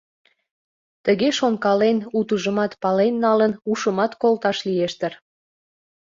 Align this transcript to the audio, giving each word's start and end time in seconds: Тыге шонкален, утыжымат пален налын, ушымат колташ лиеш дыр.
Тыге 1.05 1.29
шонкален, 1.39 1.97
утыжымат 2.19 2.71
пален 2.81 3.13
налын, 3.25 3.51
ушымат 3.71 4.11
колташ 4.21 4.57
лиеш 4.67 4.93
дыр. 4.99 5.13